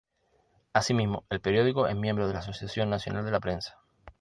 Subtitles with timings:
[0.73, 3.77] Asimismo, el periódico es miembro de la Asociación Nacional de la Prensa.